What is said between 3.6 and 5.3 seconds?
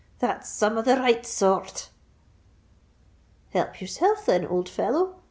yourself then, old fellow!"